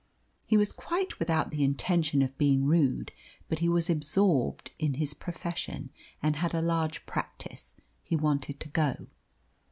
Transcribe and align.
He 0.47 0.57
was 0.57 0.71
quite 0.71 1.19
without 1.19 1.51
the 1.51 1.63
intention 1.63 2.23
of 2.23 2.35
being 2.39 2.65
rude 2.65 3.11
but 3.47 3.59
he 3.59 3.69
was 3.69 3.87
absorbed 3.87 4.71
in 4.79 4.95
his 4.95 5.13
profession, 5.13 5.91
and 6.23 6.37
had 6.37 6.55
a 6.55 6.59
large 6.61 7.05
practice. 7.05 7.75
He 8.01 8.15
wanted 8.15 8.59
to 8.61 8.69
go. 8.69 9.05